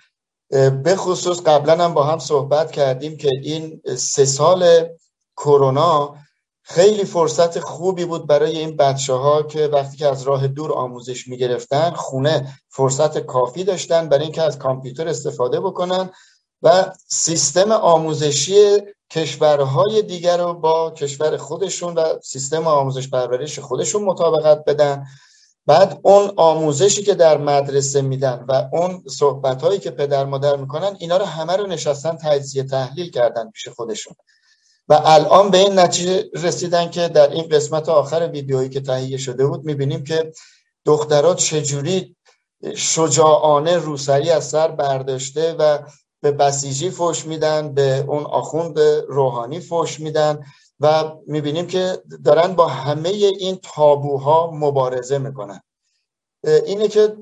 [0.83, 4.89] به خصوص قبلا هم با هم صحبت کردیم که این سه سال
[5.37, 6.15] کرونا
[6.63, 11.27] خیلی فرصت خوبی بود برای این بچه ها که وقتی که از راه دور آموزش
[11.27, 16.09] می گرفتن خونه فرصت کافی داشتن برای اینکه از کامپیوتر استفاده بکنن.
[16.63, 18.77] و سیستم آموزشی
[19.11, 25.05] کشورهای دیگر رو با کشور خودشون و سیستم آموزش پرورش خودشون مطابقت بدن.
[25.65, 30.95] بعد اون آموزشی که در مدرسه میدن و اون صحبت هایی که پدر مادر می‌کنن
[30.99, 34.13] اینا رو همه رو نشستن تجزیه تحلیل کردن پیش خودشون.
[34.89, 39.47] و الان به این نتیجه رسیدن که در این قسمت آخر ویدیویی که تهیه شده
[39.47, 40.31] بود می‌بینیم که
[40.85, 42.15] دخترات چجوری
[42.75, 45.79] شجاعانه روسری از سر برداشته و
[46.23, 50.43] به بسیجی فوش میدن به اون آخوند روحانی فوش میدن
[50.79, 55.61] و می‌بینیم که دارن با همه این تابوها مبارزه می‌کنن.
[56.43, 57.17] اینه که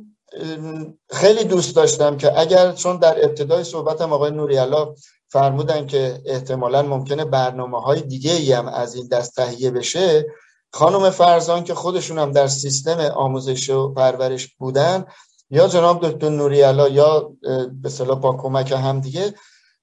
[1.09, 4.93] خیلی دوست داشتم که اگر چون در ابتدای صحبتم آقای نوریالا
[5.29, 10.25] فرمودن که احتمالا ممکنه برنامه های دیگه ای هم از این دست تهیه بشه
[10.73, 15.05] خانم فرزان که خودشون هم در سیستم آموزش و پرورش بودن
[15.51, 17.33] یا جناب دکتر نوریالا یا
[17.81, 19.33] به صلاح با کمک هم دیگه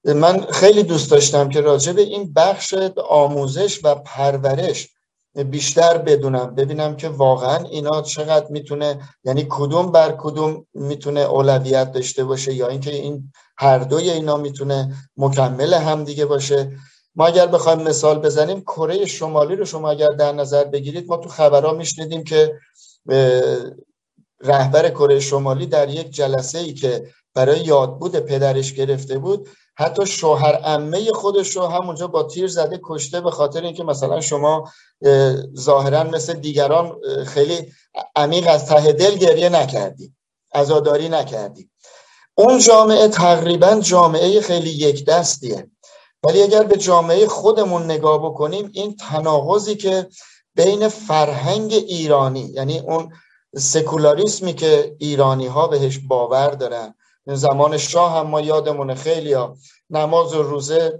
[0.04, 2.74] من خیلی دوست داشتم که راجع به این بخش
[3.08, 4.88] آموزش و پرورش
[5.50, 6.54] بیشتر بدونم.
[6.54, 12.68] ببینم که واقعا اینا چقدر می‌تونه یعنی کدوم بر کدوم می‌تونه اولویت داشته باشه یا
[12.68, 16.72] اینکه این هر دوی اینا می‌تونه مکمل هم دیگه باشه.
[17.16, 21.28] ما اگر بخوایم مثال بزنیم کره شمالی رو شما اگر در نظر بگیرید ما تو
[21.28, 22.54] خبرها میشنیدیم که
[24.40, 30.60] رهبر کره شمالی در یک جلسه ای که برای یادبود پدرش گرفته بود حتی شوهر
[30.64, 34.70] امه خودش رو همونجا با تیر زده کشته به خاطر اینکه مثلا شما
[35.58, 36.92] ظاهرا مثل دیگران
[37.26, 37.72] خیلی
[38.16, 40.14] عمیق از ته دل گریه نکردی
[40.52, 41.70] ازاداری نکردی.
[42.34, 45.70] اون جامعه تقریبا جامعه خیلی یک دستیه.
[46.22, 50.08] ولی اگر به جامعه خودمون نگاه بکنیم این تناقضی که
[50.54, 53.12] بین فرهنگ ایرانی یعنی اون
[53.56, 56.94] سکولاریسمی که ایرانی ها بهش باور دارن.
[57.26, 59.56] زمان شاه هم ما یادمونه خیلی ها
[59.90, 60.98] نماز و روزه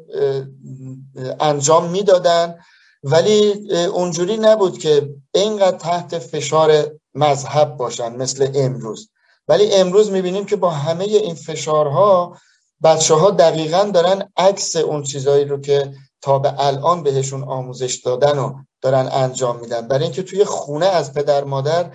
[1.41, 2.59] انجام می‌دادن.
[3.03, 9.11] ولی اونجوری نبود که اینقدر تحت فشار مذهب باشن مثل امروز.
[9.49, 12.39] ولی امروز می‌بینیم که با همه این فشارها
[12.83, 18.39] بچه ها دقیقا دارن عکس اون چیزایی رو که تا به الان بهشون آموزش دادن
[18.39, 19.89] و دارن انجام میدن.
[19.89, 21.91] برای اینکه توی خونه از پدر مادر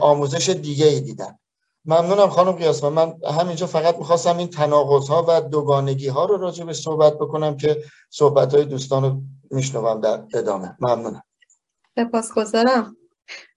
[0.00, 1.38] آموزش دیگه ای دیدن
[1.84, 6.64] ممنونم خانم قیاس من همینجا فقط می‌خواستم این تناقض ها و دوگانگی ها رو راجع
[6.64, 10.76] به صحبت بکنم که صحبت های دوستان رو میشنوم در ادامه.
[10.80, 11.22] ممنونم.
[11.96, 12.96] سپاسگزارم.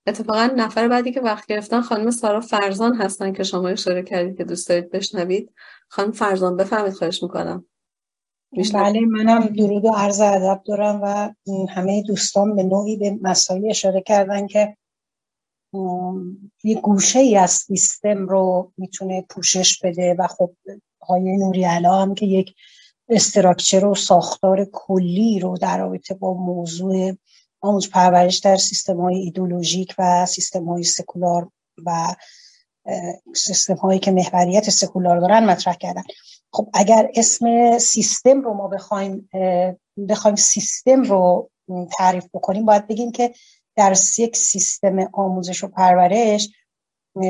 [0.08, 4.44] اتفاقا نفر بعدی که وقت گرفتن خانم سارا فرزان هستن که شما اشاره کردید که
[4.44, 5.54] دوست دارید بشنوید.
[5.88, 7.66] خانم فرزان بفهمید خواهش می‌کنم.
[8.74, 11.34] بله منم درود و عرض ادب دارم و
[11.70, 14.78] همه دوستان به نوعی به مسائل اشاره کردن که
[16.64, 20.52] یه گوشه ای از سیستم رو می‌تونه پوشش بده و خب
[21.02, 22.56] های نوری هم که یک
[23.10, 27.14] استراکچر و ساختار کلی رو در رابطه با موضوع
[27.62, 31.50] آموز پرورش در سیستم های ایدولوژیک و سیستم های سکولار
[31.86, 32.16] و
[33.36, 36.04] سیستم هایی که محوریت سکولار دارن مطرح کردن.
[36.54, 39.30] خب اگر اسم سیستم رو ما بخوایم
[40.10, 41.50] بخوایم سیستم رو
[41.98, 43.34] تعریف بکنیم باید بگیم که
[43.76, 46.50] در یک سیستم آموزش و پرورش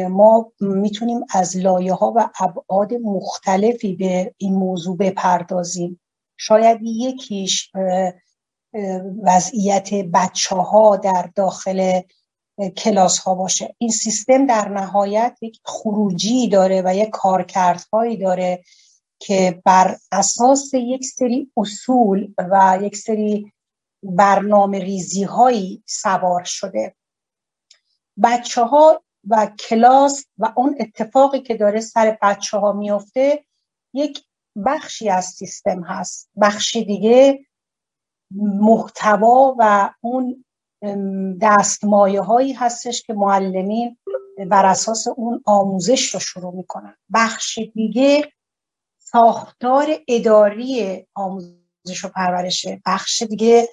[0.09, 5.99] ما می‌تونیم از لایه ها و ابعاد مختلفی به این موضوع بپردازیم.
[6.37, 7.71] شاید یکیش
[9.23, 12.01] وضعیت بچه ها در داخل
[12.77, 13.75] کلاس ها باشه.
[13.77, 18.63] این سیستم در نهایت یک خروجی داره و یک کارکردهایی داره
[19.19, 23.52] که بر اساس یک سری اصول و یک سری
[24.03, 26.95] برنامه ریزی هایی سوار شده.
[28.23, 33.45] بچه ها و کلاس و اون اتفاقی که داره سر بچه ها میفته
[33.93, 34.23] یک
[34.65, 36.29] بخشی از سیستم هست.
[36.41, 37.45] بخشی دیگه
[38.35, 40.45] محتوا و اون
[41.41, 43.97] دستمایه هایی هستش که معلمین
[44.49, 46.95] بر اساس اون آموزش رو شروع می‌کنن.
[47.13, 48.31] بخش دیگه
[48.99, 52.81] ساختار اداری آموزش و پرورشه.
[52.85, 53.69] بخش دیگه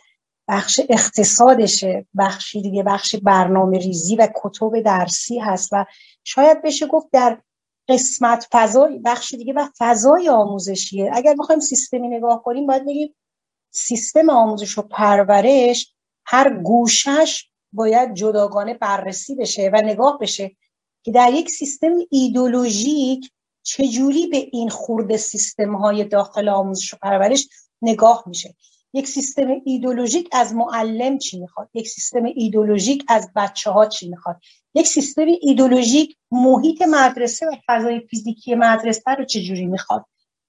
[0.51, 5.87] بخش اقتصادشه بخشی دیگه بخش برنامه ریزی و کتب درسی هست و
[6.25, 7.43] شاید بشه گفت در
[7.89, 11.11] قسمت فضای بخش دیگه و فضای آموزشیه.
[11.15, 13.15] اگر بخوایم سیستمی نگاه کنیم باید بگیم
[13.71, 15.95] سیستم آموزش و پرورش
[16.27, 20.57] هر گوشش باید جداگانه بررسی بشه و نگاه بشه
[21.03, 23.31] که در یک سیستم ایدولوژیک
[23.63, 27.49] چجوری به این خورده سیستم های داخل آموزش و پرورش
[27.83, 28.55] نگاه میشه.
[28.95, 34.41] یک سیستم ایدولوژیک از معلم چی می‌خواد؟ یک سیستم ایدولوژیک از بچه ها چی می‌خواد؟
[34.75, 40.05] یک سیستم ایدولوژیک محیط مدرسه و فضای فیزیکی مدرسه رو چجوری می‌خواد؟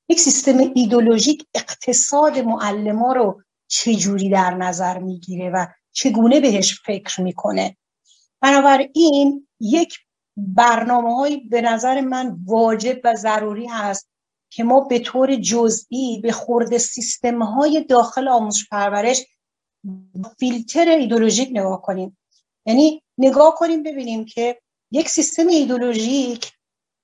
[0.09, 7.21] یک سیستم ایدولوژیک اقتصاد معلم ها رو چجوری در نظر می‌گیره و چگونه بهش فکر
[7.21, 7.77] می‌کنه؟
[8.41, 9.99] بنابراین یک
[10.37, 14.10] برنامه های به نظر من واجب و ضروری هست
[14.51, 19.25] که ما به طور جزئی به خورده سیستم های داخل آموزش پرورش
[20.39, 22.17] فیلتر ایدولوژیک نگاه کنیم.
[22.65, 24.61] یعنی نگاه کنیم ببینیم که
[24.91, 26.51] یک سیستم ایدولوژیک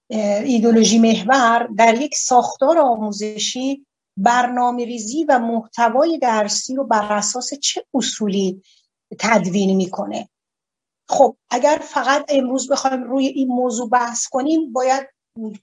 [0.09, 3.85] ایدولوژی محور در یک ساختار آموزشی
[4.17, 8.61] برنامه ریزی و محتوای درسی رو بر اساس چه اصولی
[9.19, 10.29] تدوین می‌کنه؟
[11.09, 15.07] خب اگر فقط امروز بخوایم روی این موضوع بحث کنیم باید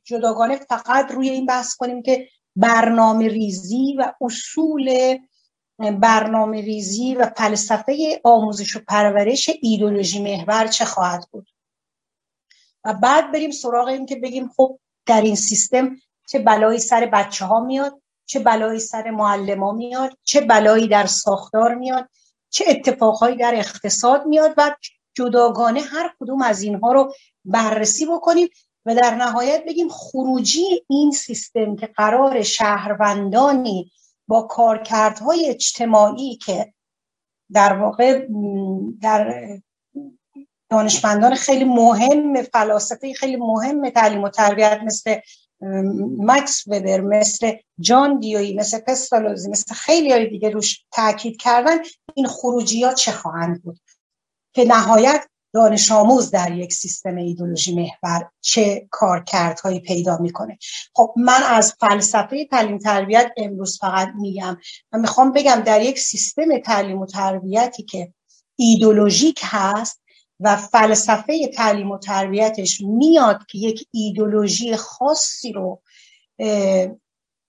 [0.04, 5.18] جداگانه فقط روی این بحث کنیم که برنامه ریزی و اصول
[5.78, 11.48] برنامه ریزی و فلسفه آموزش و پرورش ایدولوژی محور چه خواهد بود؟
[12.84, 15.96] و بعد بریم سراغ این که بگیم خب در این سیستم
[16.28, 21.06] چه بلایی سر بچه ها میاد چه بلایی سر معلم ها میاد چه بلایی در
[21.06, 22.08] ساختار میاد
[22.50, 24.76] چه اتفاقهایی در اقتصاد میاد و
[25.14, 27.12] جداگانه هر کدوم از اینها رو
[27.44, 28.48] بررسی بکنیم
[28.86, 33.92] و در نهایت بگیم خروجی این سیستم که قرار شهروندانی
[34.28, 36.74] با کارکردهای اجتماعی که
[37.52, 38.26] در واقع
[39.00, 39.48] در
[40.70, 45.20] دانشمندان خیلی مهم فلاسفه خیلی مهم تعلیم و تربیت مثل
[46.18, 51.78] مکس وبر مثل جان دیوی مثل پستالوزی مثل خیلی های دیگه روش تاکید کردن
[52.14, 53.80] این خروجیات چه خواهند بود.
[54.54, 60.58] که نهایت دانش آموز در یک سیستم ایدولوژی محور چه کارکردهایی پیدا می‌کنه.
[60.94, 64.58] خب من از فلسفه تعلیم تربیت امروز فقط میگم.
[64.92, 68.12] من می‌خوام بگم در یک سیستم تعلیم و تربیتی که
[68.56, 70.00] ایدولوژیک هست
[70.40, 75.82] و فلسفه تعلیم و تربیتش میاد که یک ایدولوژی خاصی رو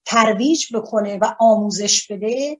[0.05, 2.57] ترویج بکنه و آموزش بده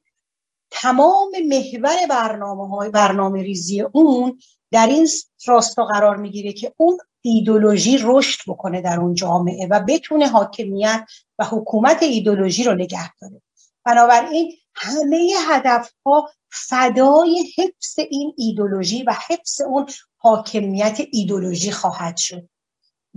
[0.72, 4.40] تمام محور برنامه های برنامه ریزی اون
[4.72, 5.08] در این
[5.48, 11.06] راستا قرار می‌گیره که اون ایدولوژی رشد بکنه در اون جامعه و بتونه حاکمیت
[11.40, 13.42] و حکومت ایدولوژی رو نگه داره.
[13.86, 19.86] بنابراین همه هدف ها فدای حفظ این ایدولوژی و حفظ اون
[20.18, 22.50] حاکمیت ایدولوژی خواهد شد.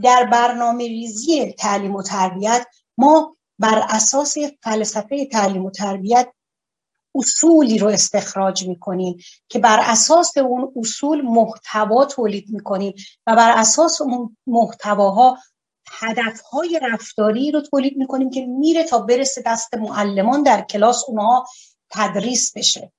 [0.03, 2.67] در برنامه ریزی تعلیم و تربیت
[2.99, 6.33] ما بر اساس فلسفه تعلیم و تربیت
[7.15, 9.17] اصولی رو استخراج می‌کنیم
[9.49, 12.95] که بر اساس اون اصول محتوا تولید می‌کنیم
[13.27, 15.39] و بر اساس اون محتواها
[15.91, 21.47] هدفهای رفتاری رو تولید می‌کنیم که میره تا برسه دست معلمان در کلاس اونها
[21.91, 22.93] تدریس بشه.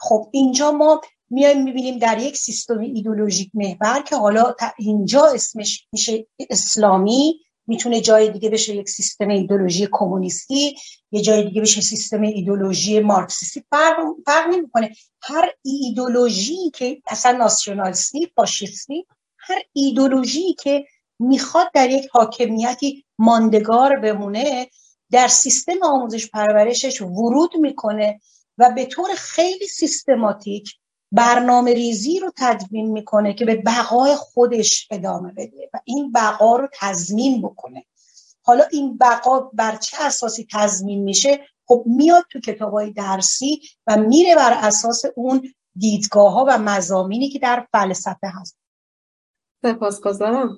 [0.00, 6.26] خب اینجا ما میایم می‌بینیم در یک سیستم ایدولوژیک محور که حالا اینجا اسمش میشه
[6.50, 10.76] اسلامی می‌تونه جای دیگه بشه یک سیستم ایدولوژی کمونیستی
[11.10, 13.64] یه جای دیگه بشه سیستم ایدولوژی مارکسیستی.
[13.70, 14.94] فرق, فرق نمی‌کنه.
[15.22, 19.06] هر ایدولوژی که اصلا ناسیونالیستی فاشیستی
[19.38, 20.84] هر ایدولوژی که
[21.18, 24.70] می‌خواد در یک حاکمیتی ماندگار بمونه
[25.10, 28.20] در سیستم آموزش پرورشش ورود می‌کنه
[28.58, 30.74] و به طور خیلی سیستماتیک
[31.12, 36.68] برنامه ریزی رو تدوین می‌کنه که به بقای خودش ادامه بده و این بقا رو
[36.80, 37.84] تضمین بکنه.
[38.42, 43.96] حالا این بقا بر چه اساسی تضمین میشه؟ خب میاد تو کتاب های درسی و
[43.96, 48.58] میره بر اساس اون دیدگاه ها و مزامینی که در فلسفه هست.
[49.62, 50.56] سپاسگزارم.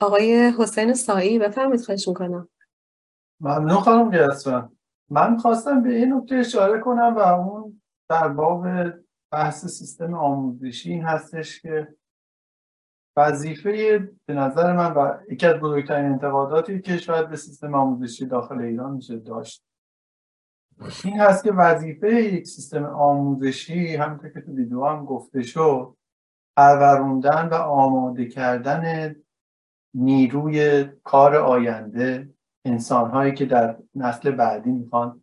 [0.00, 2.48] آقای حسین سایی بفرمید خواهش می‌کنم.
[3.40, 4.68] ممنون خانم قیاسفن
[5.10, 8.66] من خواستم به این نکته اشاره کنم و اون در باب
[9.32, 11.94] بحث سیستم آموزشی این هستش که
[13.16, 18.60] وظیفه به نظر من و یکی از بزرگترین انتقاداتی که شاید به سیستم آموزشی داخل
[18.60, 19.64] ایران میشه داشت.
[21.04, 25.96] این هست که وظیفه یک سیستم آموزشی همونطور که تو ویدیو هم گفته شد
[26.56, 29.14] پروروندن و آماده کردن
[29.94, 35.22] نیروی کار آینده انسانهایی که در نسل بعدی می‌خوان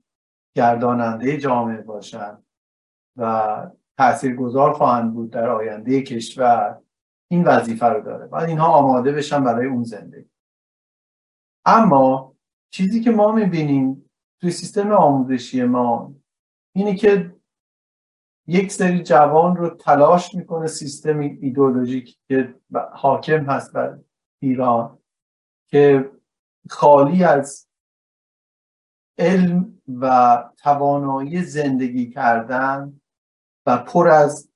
[0.56, 2.38] گرداننده جامعه باشن
[3.18, 6.82] و تاثیرگذار خواهند بود در آینده کشور.
[7.32, 8.28] این وظیفه رو داره.
[8.28, 10.30] باید اینها آماده بشن برای اون زندگی.
[11.66, 12.36] اما
[12.70, 14.10] چیزی که ما می‌بینیم
[14.42, 16.14] توی سیستم آموزشی ما
[16.76, 17.36] اینه که
[18.48, 22.56] یک سری جوان رو تلاش می‌کنه سیستم ایدولوژیک که
[22.94, 24.00] حاکم هست بر
[24.42, 24.98] ایران
[25.68, 26.12] که
[26.70, 27.68] خالی از
[29.18, 33.02] علم و توانایی زندگی کردن
[33.66, 34.50] و پر از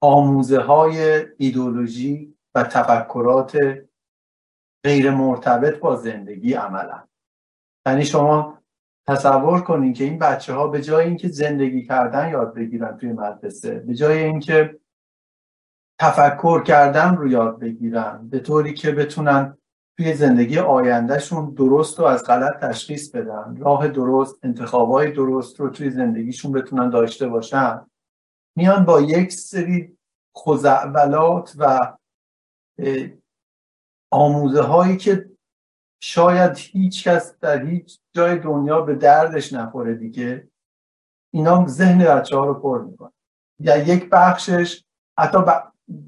[0.00, 3.58] آموزه های ایدولوژی و تفکرات
[4.84, 7.02] غیر مرتبط با زندگی عملا.
[7.86, 8.58] یعنی شما
[9.08, 13.78] تصور کنین که این بچه ها به جای اینکه زندگی کردن یاد بگیرن توی مدرسه
[13.78, 14.80] به جای اینکه
[16.00, 19.58] تفکر کردن رو یاد بگیرن به طوری که بتونن
[19.96, 23.56] توی زندگی آیندهشون درست و از غلط تشخیص بدن.
[23.56, 27.86] راه درست انتخابای درست رو توی زندگیشون بتونن داشته باشن.
[28.56, 29.98] میان با یک سری
[30.38, 31.92] خزعولات و
[34.10, 35.30] آموزه هایی که
[36.02, 40.48] شاید هیچ کس در هیچ جای دنیا به دردش نخوره دیگه
[41.34, 43.12] اینا ذهن بچه ها رو پر می‌کنه.
[43.60, 44.84] یا یک بخشش
[45.18, 45.38] حتی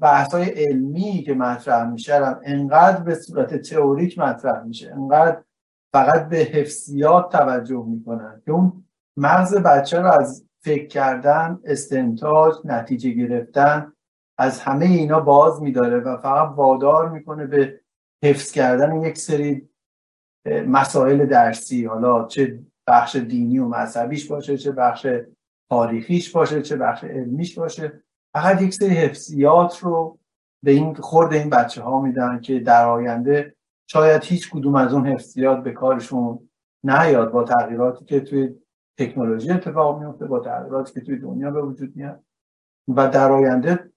[0.01, 5.41] بحث های علمی که مطرح میشه انقدر به صورت تئوریک مطرح میشه انقدر
[5.93, 8.85] فقط به حفظیات توجه می‌کنن که اون
[9.17, 13.93] مغز بچه رو از فکر کردن استنتاج نتیجه گرفتن
[14.37, 17.81] از همه اینا باز میداره و فقط وادار می‌کنه به
[18.23, 19.69] حفظ کردن یک سری
[20.67, 25.07] مسائل درسی حالا چه بخش دینی و مذهبیش باشه چه بخش
[25.69, 28.03] تاریخیش باشه چه بخش علمیش باشه.
[28.35, 30.19] فقط یک سری حفظیات رو
[30.63, 33.55] به این خورد این بچه ها میدن که در آینده
[33.87, 36.49] شاید هیچ کدوم از اون حفظیات به کارشون
[36.83, 38.55] نیاد با تغییراتی که توی
[38.97, 42.23] تکنولوژی اتفاق میفته با تغییراتی که توی دنیا به وجود میاد.
[42.87, 43.91] و در آینده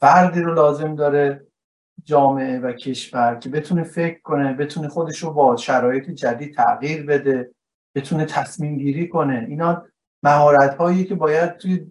[0.00, 1.46] فردی رو لازم داره
[2.04, 7.50] جامعه و کشور که بتونه فکر کنه بتونه خودش رو با شرایط جدید تغییر بده
[7.94, 9.46] بتونه تصمیم گیری کنه.
[9.48, 9.86] اینا
[10.22, 11.90] مهارت هایی که باید توی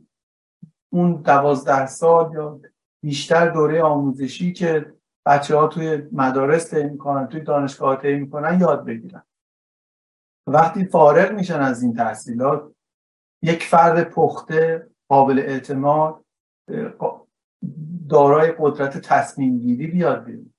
[0.93, 2.59] اون دوازده سال یا
[3.03, 4.93] بیشتر دوره آموزشی که
[5.25, 9.23] بچه ها توی مدارس طی می‌کنن توی دانشگاه طی می‌کنن یاد بگیرن.
[10.47, 12.71] وقتی فارغ میشن از این تحصیلات
[13.41, 16.25] یک فرد پخته قابل اعتماد
[18.09, 20.53] دارای قدرت تصمیم گیری بیاد بیرون.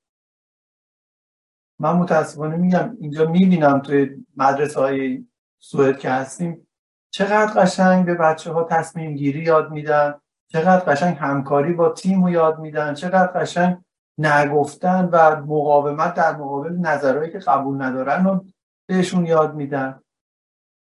[1.80, 5.26] من متاسفانه میگم اینجا می‌بینم توی مدرسه های
[5.58, 6.66] سوئد که هستیم
[7.10, 10.20] چقدر قشنگ به بچه ها تصمیم گیری یاد میدن.
[10.54, 13.84] چقدر قشنگ همکاری با تیم رو یاد میدن چقدر قشنگ
[14.18, 18.44] نگفتن و مقاومت در مقابل نظرهایی که قبول ندارن رو
[18.88, 20.00] بهشون یاد میدن.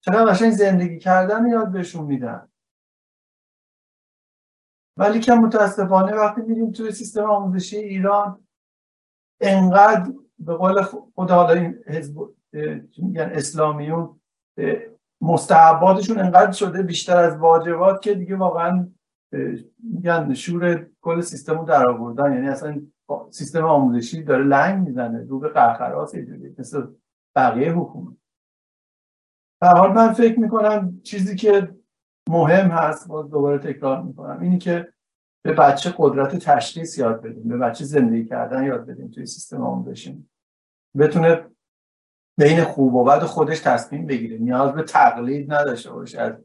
[0.01, 2.49] چقدر قشنگ زندگی کردن یاد بهشون میدن.
[4.97, 8.47] ولی که متاسفانه وقتی میریم توی سیستم آموزشی ایران
[9.41, 12.17] انقدر به قول خود حالا این حزب
[12.97, 14.21] یعنی اسلامیون
[15.21, 18.94] مستحباتشون انقدر شده بیشتر از واجبات که دیگه واقعا
[19.83, 22.33] میگن شور کل سیستم رو در آوردن.
[22.33, 22.81] یعنی اصلا
[23.31, 26.15] سیستم آموزشی داره لنگ می‌زنه رو به قرقراس
[26.59, 26.87] مثل
[27.37, 28.17] بقیه حکومت.
[29.63, 31.75] در حال من فکر می‌کنم چیزی که
[32.29, 34.93] مهم هست باز دوباره تکرار می‌کنم اینی که
[35.45, 40.29] به بچه قدرت تشخیص یاد بدیم به بچه زندگی کردن یاد بدیم توی سیستم آموزشی.
[40.99, 41.47] بتونه
[42.39, 44.39] بین خوب و بد خودش تصمیم بگیره.
[44.39, 46.39] نیاز به تقلید نداشته باشه.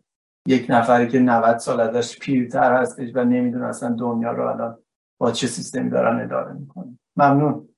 [0.46, 4.78] یک نفری که 90 سال ازش پیرتر هستش و نمی‌دونه اصلا دنیا رو الان
[5.18, 7.00] با چه سیستمی دارن اداره می‌کنه.
[7.16, 7.70] ممنون.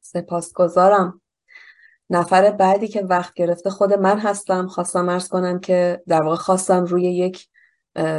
[0.00, 1.20] سپاسگزارم.
[2.10, 4.66] نفر بعدی که وقت گرفته خود من هستم.
[4.66, 7.48] خواستم ارز کنم که در واقع خواستم روی یک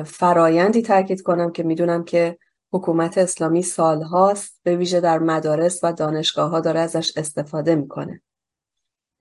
[0.05, 2.37] فرایندی تاکید کنم که می‌دونم که
[2.73, 8.21] حکومت اسلامی سالهاست به ویژه در مدارس و دانشگاه ها داره ازش استفاده می‌کنه.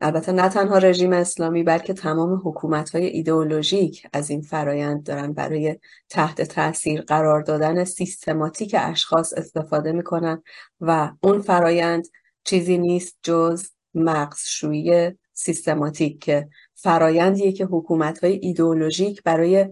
[0.01, 5.76] البته نه تنها رژیم اسلامی بلکه تمام حکومت های ایدئولوژیک از این فرایند دارن برای
[6.09, 10.42] تحت تاثیر قرار دادن سیستماتیک اشخاص استفاده می‌کنن
[10.80, 12.07] و اون فرایند
[12.44, 19.66] چیزی نیست جز مغزشویی سیستماتیک که فرایندیه که حکومت های ایدئولوژیک برای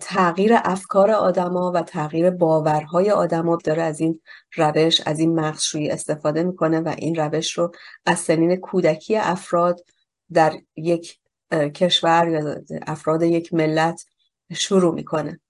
[0.00, 4.20] تغییر افکار آدما و تغییر باورهای آدما داره از این
[4.56, 7.72] روش از این مغزشویی استفاده می‌کنه و این روش رو
[8.06, 9.80] از سنین کودکی افراد
[10.32, 11.18] در یک
[11.74, 14.04] کشور یا افراد یک ملت
[14.52, 15.40] شروع می‌کنه.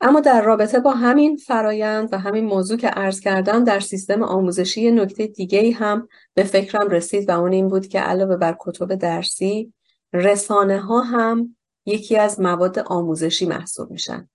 [0.00, 4.90] اما در رابطه با همین فرایند و همین موضوع که عرض کردم در سیستم آموزشی
[4.90, 9.72] نکته دیگه هم به فکرم رسید و اون این بود که علاوه بر کتب درسی
[10.12, 11.56] رسانه ها هم
[11.86, 14.28] یکی از مواد آموزشی محسوب میشن.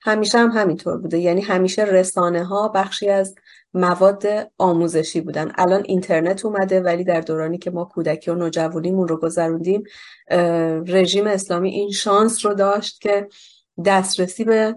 [0.00, 1.18] همیشه هم همینطور بوده.
[1.18, 3.34] یعنی همیشه رسانه ها بخشی از
[3.74, 4.26] مواد
[4.58, 5.52] آموزشی بودن.
[5.58, 9.82] الان اینترنت اومده ولی در دورانی که ما کودکی و نوجوانیمون رو گذروندیم
[10.86, 13.28] رژیم اسلامی این شانس رو داشت که
[13.84, 14.76] دسترسی به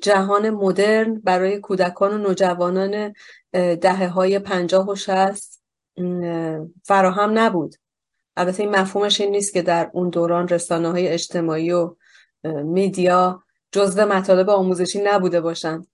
[0.00, 3.12] جهان مدرن برای کودکان و نوجوانان
[3.52, 5.62] دهه های پنجاه و شست
[6.84, 7.74] فراهم نبود.
[8.38, 11.94] البته این مفهومش این نیست که در اون دوران رسانه های اجتماعی و
[12.44, 15.86] میدیا جزو مطالب آموزشی نبوده باشند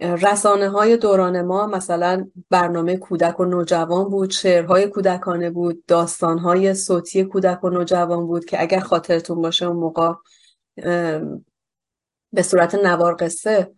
[0.00, 7.24] رسانه های دوران ما مثلا برنامه کودک و نوجوان بود شعرهای کودکانه بود داستانهای صوتی
[7.24, 10.12] کودک و نوجوان بود که اگر خاطرتون باشه اون موقع
[12.32, 13.72] به صورت نوار قصه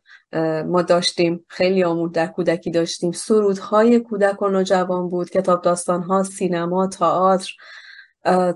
[0.67, 3.12] ما داشتیم خیلی آمون در کودکی داشتیم.
[3.12, 7.53] سرودهای کودک و نوجوان بود کتاب داستانها سینما تئاتر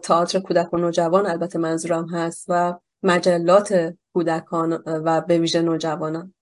[0.02, 6.34] تئاتر کودک و نوجوان البته منظورم هست و مجلات کودکان و به ویژه نوجوانان.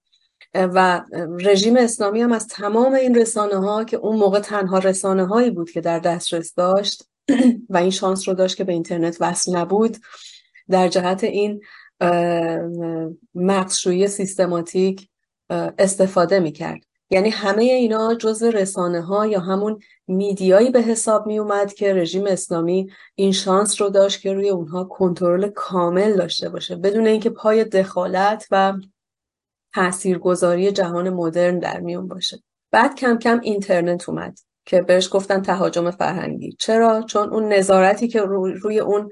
[0.54, 1.04] و
[1.40, 5.70] رژیم اسلامی هم از تمام این رسانه ها که اون موقع تنها رسانه هایی بود
[5.70, 7.04] که در دسترس داشت
[7.70, 9.96] و این شانس رو داشت که به اینترنت وصل نبود
[10.68, 11.60] در جهت این
[13.34, 15.08] مقصوی سیستماتیک
[15.78, 16.86] استفاده می‌کرد.
[17.10, 22.26] یعنی همه اینا جز رسانه ها یا همون میدیایی به حساب می اومد که رژیم
[22.26, 27.64] اسلامی این شانس رو داشت که روی اونها کنترل کامل داشته باشه بدون اینکه پای
[27.64, 28.72] دخالت و
[29.74, 32.42] تاثیرگذاری جهان مدرن در میون باشه.
[32.70, 36.52] بعد کم کم اینترنت اومد که بهش گفتن تهاجم فرهنگی.
[36.58, 39.10] چرا؟ چون اون نظارتی که روی اون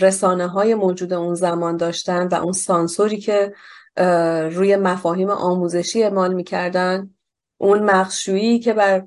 [0.00, 3.54] رسانه های موجود اون زمان داشتن و اون سانسوری که
[4.50, 7.14] روی مفاهیم آموزشی اعمال می‌کردن.
[7.58, 9.06] اون مخشویی که بر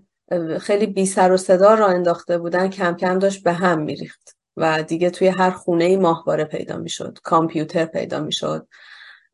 [0.60, 4.84] خیلی بی سر و صدا را انداخته بودن کم کم داشت به هم میریخت و
[4.84, 8.68] دیگه توی هر خونه ماهواره پیدا می‌شد کامپیوتر پیدا می‌شد.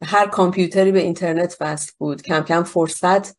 [0.03, 2.21] هر کامپیوتری به اینترنت وصل بود.
[2.21, 3.37] کم کم فرصت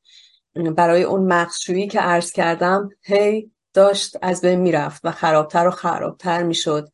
[0.77, 6.43] برای اون مخشویی که عرض کردم هی داشت از بین می‌رفت و خرابتر و خرابتر
[6.43, 6.89] می‌شد.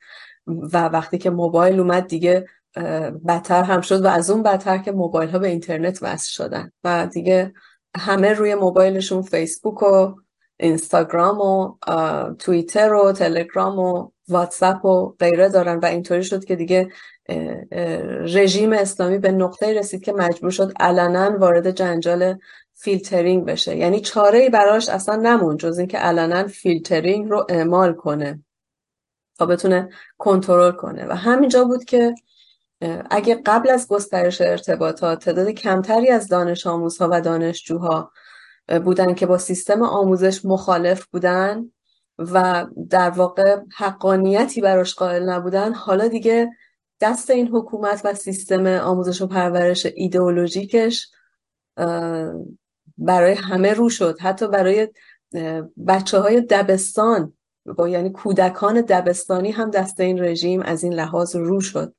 [0.46, 2.46] و وقتی که موبایل اومد دیگه
[3.29, 6.72] بدتر هم شد و از اون بدتر که موبایل ها به اینترنت وصل شدن.
[6.85, 7.53] و دیگه
[7.97, 10.14] همه روی موبایلشون فیسبوک و
[10.57, 11.74] اینستاگرام و
[12.39, 16.89] توییتر و تلگرام و واتساپ و غیره دارن و اینطوری شد که دیگه
[18.20, 22.39] رژیم اسلامی به نقطه رسید که مجبور شد علنا وارد جنجال
[22.74, 23.77] فیلترینگ بشه.
[23.77, 28.45] یعنی چاره ای براش اصلا نموند جز اینکه علنا فیلترینگ رو اعمال کنه
[29.39, 31.07] تا بتونه کنترل کنه.
[31.07, 32.14] و همینجا بود که
[33.11, 38.12] اگه قبل از گسترش ارتباطات تعداد کمتری از دانش آموزها و دانشجوها
[38.85, 41.72] بودن که با سیستم آموزش مخالف بودن
[42.18, 46.51] و در واقع حقانیتی براش قائل نبودن حالا دیگه
[47.01, 51.11] دست این حکومت و سیستم آموزش و پرورش ایدئولوژیکش
[52.99, 54.18] برای همه رو شد.
[54.20, 54.89] حتی برای
[55.87, 57.33] بچه های دبستان
[57.77, 61.95] با یعنی کودکان دبستانی هم دست این رژیم از این لحاظ رو شد.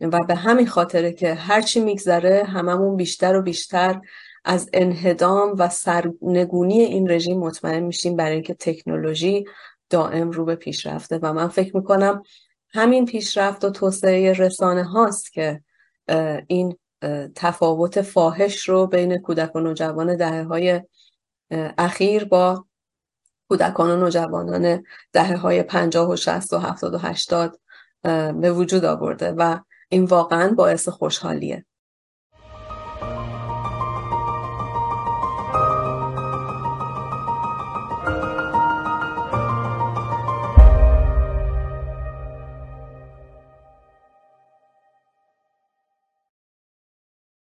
[0.00, 4.00] و به همین خاطره که هرچی میگذره هممون بیشتر و بیشتر
[4.44, 9.44] از انهدام و سرنگونی این رژیم مطمئن میشیم برای اینکه تکنولوژی
[9.90, 11.18] دائم رو به پیشرفته.
[11.22, 12.22] و من فکر می‌کنم
[12.70, 15.62] همین پیشرفت و توسعه رسانه هاست که
[16.46, 16.76] این
[17.34, 20.80] تفاوت فاحش رو بین کودک و نوجوان دهه های
[21.78, 22.64] اخیر با
[23.48, 27.60] کودکان و نوجوانان دهه های پنجاه و شست و هفتاد و هشتاد
[28.40, 29.32] به وجود آورده.
[29.32, 29.58] و
[29.92, 31.64] این واقعا باعث خوشحالیه.